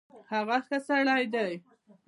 هغه 0.31 0.57
ښۀ 0.65 0.77
سړی 0.87 1.23
ډی 1.33 1.51